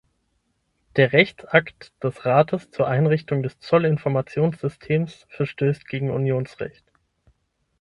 [0.95, 6.83] Der Rechtsakt des Rates zur Einrichtung des Zollinformationssystems verstößt gegen Unionsrecht.